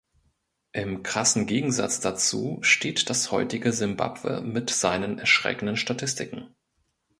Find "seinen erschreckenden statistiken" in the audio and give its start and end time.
4.71-6.55